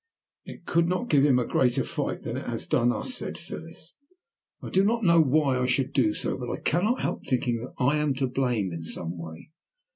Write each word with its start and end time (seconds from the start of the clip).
"It 0.45 0.65
could 0.65 0.87
not 0.87 1.09
give 1.09 1.23
him 1.23 1.37
a 1.37 1.45
greater 1.45 1.83
fright 1.83 2.23
than 2.23 2.35
it 2.35 2.47
has 2.47 2.65
done 2.65 2.91
us," 2.91 3.13
said 3.13 3.37
Phyllis. 3.37 3.93
"I 4.59 4.71
do 4.71 4.83
not 4.83 5.03
know 5.03 5.21
why 5.21 5.59
I 5.59 5.67
should 5.67 5.93
do 5.93 6.11
so, 6.15 6.39
but 6.39 6.49
I 6.49 6.59
cannot 6.59 7.01
help 7.01 7.27
thinking 7.27 7.57
that 7.57 7.73
I 7.77 7.97
am 7.97 8.15
to 8.15 8.25
blame 8.25 8.73
in 8.73 8.81
some 8.81 9.15
way." 9.15 9.51